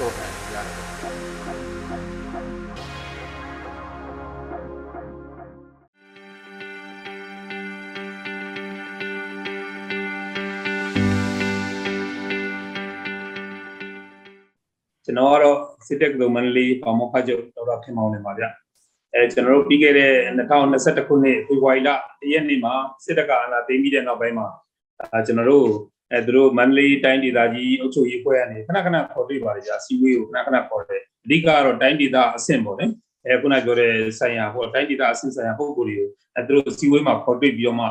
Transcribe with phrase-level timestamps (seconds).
[0.00, 0.76] တော့တယ်ကြားတယ်
[15.04, 18.44] ကျွန်တော်ကတော့စစ်တပ်ကမန္တလေးပေါမောက်ဖတ်ချုပ်ဒေါက်တာခင်မောင်နေပါဗျ
[19.14, 22.74] အဲကျွန်တော်တို့ပြီးခဲ့တဲ့2021ခုနှစ်ဖေဖော်ဝါရီလ1ရက်နေ့မှာ
[23.04, 24.46] စစ်တပ်ကအာဏာသိမ်းပြီးတဲ့နောက်ပိုင်းမှာ
[25.12, 25.68] အဲကျွန်တော်တို့
[26.12, 32.86] အဲသူတို့မန္တလေးတိုင်းဒေသကြီးအုပ်ချုပ်ရေးဖွဲ့ကနေခဏခဏခေါ်တွေ့ပါတယ်ကြာစီဝေးကိုခဏခဏခေါ်တယ်အဓိကကတော့တိုင်းဒေသအဆင့်ပေါ့လေ
[33.26, 37.86] အဲခုနပြောတဲ့ဆိုင်ရာဟိုတိုင်းဒေသအဆင့်ဆိုင်ရာပုံကိုယ်တွေကိုအဲသူတို့စီဝေးမှာခေါ်တွေ့ပြီးတော့မှ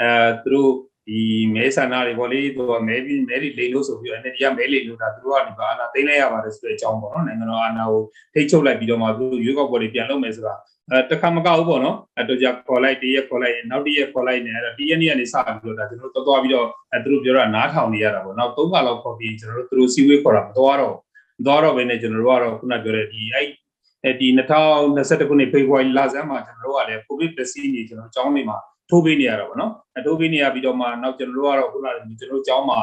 [0.00, 0.10] အဲ
[0.44, 0.70] သူတို့
[1.10, 1.22] ဒီ
[1.54, 8.02] မဲဆန္ဒတွေပေါ့လေသူကမဲပြီးမဲတွေလိမ်လို့ဆိုပြီးတော့ NLD ကမဲလိမ်လို့ဒါသူတို့ကနေပါအာဏာသိမ်းလိုက်ရပါတယ်ဆိုတဲ့အကြောင်းပေါ့နော်နိုင်ငံတော်အာဏာကို
[8.34, 10.54] ထိတ်ချုပ်လိုက်ပြီးတော့မှသူတို့ရွေးကောက်ပွဲတွေပြန်လုပ်မယ်ဆိုတာ
[10.90, 20.94] အဲတခါမကောက်ဘူးပေါ့နော်အဲတော့じゃခေါ်လိုက်တရက်ခေါ်လိုက်နောက်တရက်ခေါ်လိုက်နေအဲ့ဒါတရက်နေ့ကနေစပြီးတော့ဒါကျွန်တော်တို့သွားပြီးတော့အဲသူတို့ပြောတာနားထောင်နေရတာပေါ့နောက်၃ခါလောက်ခေါ်ပြီးကျွန်တော်တို့သူတို့စီဝေးခေါ်တာမသွားတော့
[21.38, 23.46] မသွားတော့ဘဲနဲ့ကျွန်တော်တို့ကတော့ခုနပြောတဲ့ဒီအဲ့
[24.04, 28.58] အဲဒီ2021ခုနှစ်ဖေဖော်ဝါရီလဆန်းမှာကျွန်တော်တို့ကလည်း COVID vaccine ကြီးကျွန်တော်အကြောင်းလေးမှာ
[28.90, 32.78] ထိုးပေးနေရတာပေါ့နော်အထိုးပေးနေရပြီးတော့မှနောက်ကျွန်တော်တို့ကတော့ခုနကကျွန်တော်တို့အကြောင်းမှာ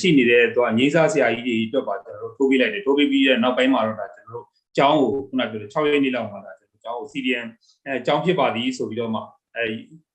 [0.00, 7.46] ရှိနေတဲ့သူကငင်းစားဆရာကြီးတွေအတွက်ပါကျွန်တော်တို့ထိုးပေးလိုက်တယ်ထိုးပေးပြီးတဲ့နောက်ပိုင်းမှာတော့ဒါကျွန်တော်တို့အကြောင်းကိုခုနကပြောတဲ့6ရက်နေ့လောက်မှာဒါကျွန်တော်အကြောင်းကို CDN
[7.86, 9.20] အဲအကြောင်းဖြစ်ပါသည်ဆိုပြီးတော့မှ
[9.56, 9.64] အဲ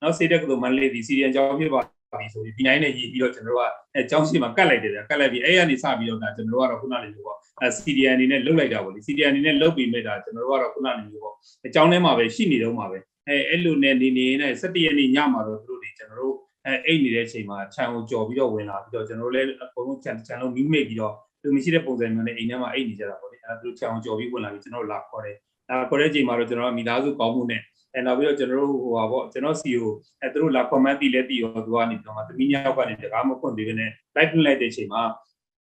[0.01, 11.35] နောက်စေတက်ကလို့မန္တလေးဒီ CDN အကြောင်းဖြစ်ပါသည်ဆိုပြီးဒီနိုင်နဲ့ရေးပြီးတော့ကျွန်တော်တို့ကအဲအကြောင်းရှိမှကတ်လိုက်တယ်ဗျကတ်လိုက်ပြီးအဲ့ရနေစပြီးတော့ဒါကျွန်တော်တို့ကတော့ခုနလေးမျိုးပေါ့အဲ CDN အနေနဲ့လုတ်လိုက်တာပေါ့လေ CDN အနေနဲ့လုတ်ပြီးမဲ့ဒါကျွန်တော်တို့ကတော့ခုနလေးမျိုးပေါ့
[11.67, 25.35] အကြောင်းထဲမှာပဲရှိနေတော့မှာပဲ အဲအဲ့လိုနဲ့နေနေနဲ့17ရက်နေ့ညမှာတော့သူတို့တွေကျွန်တော်တို့အဲအိတ်နေတဲ့အချိန်မှာခြံကိုကြော်ပြီးတော့ဝင်လာပြီးတော့ကျွန်တော်တို့လည်းအကုန်လုံးခြံခြံလုံးမိမိတ်ပြီးတော့သူမရှိတဲ့ပုံစံမျိုးနဲ့အိမ်ထဲမှာအိတ်နေကြတာပေါ့လေအဲသူတို့ခြံကိုကြော်ပြီးဝင်လာပြီးကျွန်တော်တို့လာခေါ်တယ်
[25.69, 27.61] အဲခေါ်တဲ့အချိန်မှာတော့ကျွန်တော်မိသားစုကောင်းမှုနဲ့
[27.93, 29.91] အဲနောက်ပြီးတော့ကျွန်တော်တို့ဟိုပါပေါ့ကျွန်တော်စီကို
[30.21, 35.01] အဲသူတို့လာ comment တီးလဲတီးရောသူကနေပြီးတော့မှသမီးညောက်ကနေတကားမဖွင့်သေးဘဲနဲ့ live ဖွင့်လိုက်တဲ့အချိန်မှာ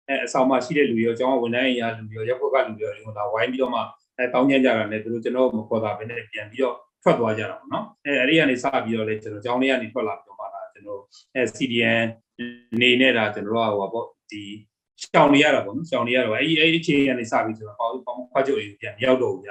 [0.09, 3.81] အဲအဆောင်မှာရှိတဲ့လူရောအကြောင်းဝန်ထမ်းရာလူရောရပ်ကွက်ကလူရောဒီလာဝိုင်းပြီးတော့မှ
[4.17, 11.01] အဲတောင်းကြကြတာနဲ့သူတို့ကျွန်တော်မခေါ်တာဘဲနဲ့ပြန်ပြီးတော့ ထွက်သွားကြတာပေါ့နော်အဲအဲ့ဒီကနေစပြီးတော့လေကျွန်တော်အကြောင်းလေးကနေထွက်လာပြီးတော့မှဒါကျွန်တော်
[11.35, 12.07] အဲ CDN
[12.81, 14.43] နေနဲ့ဒါကျွန်တော်တို့ဟိုပါပေါ့ဒီ
[15.01, 19.51] ရှောင်နေရတာပေါ့နော်ရှောင်နေရတော့အဲ့ဒီအဲ့ဒီအချိန်ကနေစပြီးကျွန်တော်ပေါ့ပေါ့ခွားချုပ်ရေးပြန်မြောက်တော့ဘူးဗျ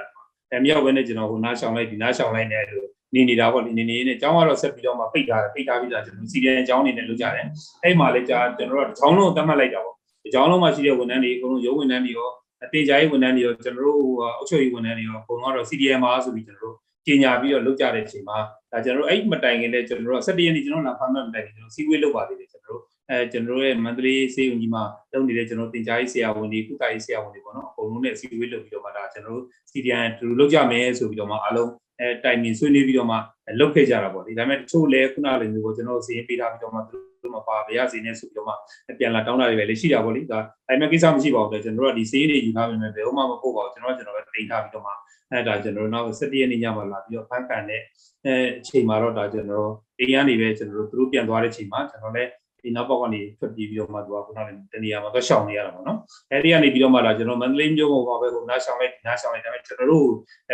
[0.50, 7.46] အဲမြောက်ဘဲနဲ့ကျွန်တော်ဟိုနားရှောင်လိုက်ဒီနားရှောင်လိုက်နေလို့နေနေတာပေါ့နေနေနေအကြောင်းကတော့ဆက်ပြီးတော့မှပိတ်ထားတယ်ပိတ်ထားပြီးသားကျွန်တော် CDN အကြောင်းအနေနဲ့လုပ်ကြတယ်
[7.82, 12.30] အဲ့မှာလည်းကြာကျွန်တော်တို့အကြောင်းလုံးသတ်မှတ်လိုက်တာပေါ့အကြောင်းလုံးမှာရှိတဲ့ဝန်ထမ်းတွေအကုန်လုံးရုံးဝန်ထမ်းတွေရော
[12.64, 14.00] အတင်ကြားရေးဝန်ထမ်းတွေရောကျွန်တော်တို့
[14.38, 16.76] အုပ်ချုပ်ရေးဝန်ထမ်းတွေရောအကုန်လုံးကတော့ CDN မှာဆိုပြီးကျွန်တော်တို့
[17.06, 18.38] ကြီးညာပြီးတော့လုပ်ကြတဲ့အချိန်မှာ
[18.72, 24.82] ဒါကျွန်တော်တို့အဲ့မတိုင်ခင်လည်းကျွန်တော်တို့17ရက်နေ့ကျွန်တော်လာဖမ်းမှတ်မတိုင်ခင်ကျွန်တော်စီးဝေးလုပ်ပါသေးတယ်ကျွန်တော်တို့အဲကျွန်တော်တို့ရဲ့မန္တလေးစေုံကြီးမှာ
[25.12, 31.70] လုပ်နေတဲ့ကျွန်တော်တင်ကြားရေးဆရာဝန်တွေကုသရေးဆရာဝန်တွေပေါ့နော်အကုန်လုံးနဲ့စီးဝေးလုပ်ပြီးတော့မှဒါကျွန်တော်တို့ CDN တူလုပ်ကြမယ်ဆိုပြီးတော့မှအားလုံး
[32.00, 33.16] အဲတိုင်ပင်ဆွေးနွေးပြီးတော့မှ
[33.60, 38.54] လုပ်ခဲ့ကြတာပေါ့ဒီဒါပေမဲ့တချို့လည်းခုနလိုမျိုးပေါ့ကျွန်တော်စီးရင်ပေးထားပြီးတော့မှသူတို့မပါဗျာစီနေဆိုပြီးတော့မှ
[38.98, 44.92] ပြန်လာတောင်းတာတွေပဲလေရှိတာပေါ့လေဒါဒါပေမဲ့ကိစ္စမရှိပါဘူးကျွန်တော်တို့ကဒီစီးတွေယူထားပေမဲ့ဘယ်မှမပို့ပါဘူးကျွန်တော်ကကျွန်တော်ပဲတင်ထားပြီးတော့မှ
[45.34, 47.82] အဲဒါကျွန်တော်တို့နောက်17ရက်နေ့ညမှာလာပြီးတော့ဖန်ကန်တဲ့
[48.26, 52.30] အဲအချိန်မှာတော့ဒါကျွန်တော်တို့အိမ်ကနေပဲကျွန်တော်တို့သူတို့ပြန်သွားတဲ့အချိန်မှာကျွန်တော်လည်း
[52.64, 55.98] ဒီနောက်ပေါက်ကနေထွက်ပြေးပြီးတော့မှသူကခုနကတနေရာမှာတော့ရှောင်နေရတာပေါ့နော်
[56.30, 60.08] အဲဒီကနေပြီးတော့မှလာကျွန်တော်မန္တလေးမြို့ပေါ်မှာပဲခုနရှောင်လိုက်ဒီနားရှောင်လိုက်ဒါပေမဲ့ကျွန်တော်တို့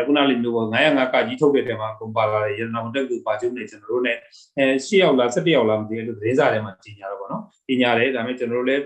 [0.06, 4.12] ခုနလေးမျိုးပေါ်905ကကြီးထုတ်တဲ့ထဲမှာကုန်ပါလာတဲ့ရတနာမတက်ကူပါကျုံနေကျွန်တော်တို့ ਨੇ
[4.58, 8.82] အဲ10ယောက်လား17ယောက်လားမသိဘူးလို့သတင်းစာထဲမှာကြီးညာတော့ပေါ့နော်ကြီးညာတယ်ဒါပေမဲ့ကျွန်တော်တို့လည်း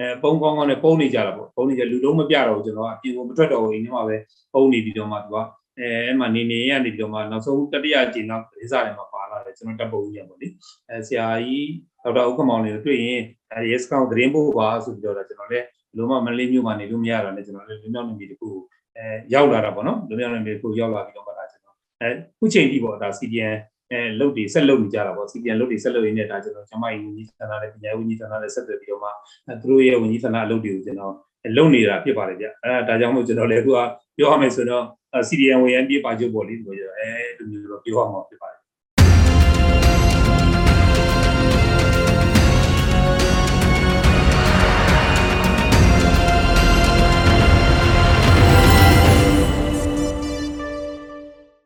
[0.00, 4.16] အဲပုံကောင်းကောင်းနဲ့ပုံနေကြတာပေါ့ပုံနေကြလူလုံးမပြတော့ဘူးကျွန်တော်ကအပြင်ကိုမထွက်တော့ဘူးအိမ်ထဲမှာပဲ
[4.54, 5.36] ပုံနေပြီးတော့မှသူက
[5.78, 10.48] အဲအဲ့မှာနေနေရနေပြီးတော့မှနောက်ဆုံးတတိယအကြိမ်လောက်သတင်းစာထဲမှာပါလာတယ်ကျွန်တော်တပ်ပုံကြီးရပေါ့လေ
[10.88, 11.68] အဲဆရာကြီး
[12.04, 15.66] ဒေါက်တာဥက္ကမောင်လေးကိုတွေ့ရင်အဲရဲစကောင်သတင်းပို့ပါဆိုပြီးတော့ကျွန်တော်လည်း
[15.96, 18.48] လုံးဝမလေးမျိုးမှနေလို့မရတာနဲ့ကျွန်တော်လည်းလွမြောက်နေပြီတခု
[18.96, 19.04] အဲ
[19.34, 22.08] ရောက်လာတာပေါ့နော်လွမြောက်နေပြီတခုရောက်လာပြီးတော့မှဒါကျွန်တော်အဲ
[22.38, 23.54] ခုချိန်ထိပေါ့ဒါ CDN
[23.92, 29.10] အဲလုတ်တွေဆက်လုတ်နေကြတာပေါ့ CDN လုတ်တွေဆက်လုတ်ရင်းနဲ့ဒါကျွန်တော်ကျမကြီးဝန်ကြီးဌာနနဲ့ပညာရေးဝန်ကြီးဌာနနဲ့ဆက်သွယ်ပြီးတော့မှ
[29.48, 31.14] အဲသူတို့ရဲ့ဝန်ကြီးဌာနအလုပ်တွေကိုကျွန်တော်
[31.56, 33.78] လုံနေတာဖြစ်ပါတယ်ဗျအဲဒါကြောင့်မို့ကျွန်တော်လည်းအခုက
[34.16, 34.84] ပြောရမယ်ဆိုတော့
[35.28, 37.08] CDN ဝင်ရန်ပြပါချုပ်ပေါ့လေဒီလိုအဲ
[37.38, 38.48] လိုမျိုးတော့ပြောရမှာဖြစ်ပါ